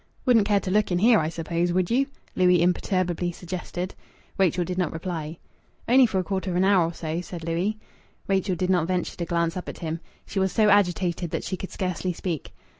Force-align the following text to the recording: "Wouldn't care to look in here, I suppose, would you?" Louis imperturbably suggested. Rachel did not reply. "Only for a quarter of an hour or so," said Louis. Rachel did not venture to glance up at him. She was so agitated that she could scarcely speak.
"Wouldn't 0.25 0.47
care 0.47 0.59
to 0.61 0.71
look 0.71 0.91
in 0.91 0.97
here, 0.97 1.19
I 1.19 1.29
suppose, 1.29 1.71
would 1.71 1.91
you?" 1.91 2.07
Louis 2.35 2.63
imperturbably 2.63 3.31
suggested. 3.31 3.93
Rachel 4.35 4.65
did 4.65 4.79
not 4.79 4.91
reply. 4.93 5.37
"Only 5.87 6.07
for 6.07 6.17
a 6.17 6.23
quarter 6.23 6.49
of 6.49 6.55
an 6.55 6.63
hour 6.63 6.85
or 6.85 6.93
so," 6.95 7.21
said 7.21 7.43
Louis. 7.43 7.77
Rachel 8.27 8.55
did 8.55 8.71
not 8.71 8.87
venture 8.87 9.15
to 9.15 9.25
glance 9.25 9.55
up 9.55 9.69
at 9.69 9.77
him. 9.77 9.99
She 10.25 10.39
was 10.39 10.51
so 10.51 10.69
agitated 10.69 11.29
that 11.29 11.43
she 11.43 11.55
could 11.55 11.69
scarcely 11.69 12.13
speak. 12.13 12.51